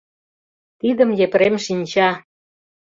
Тидым 0.79 1.09
Епрем 1.25 1.55
шинча. 1.65 2.09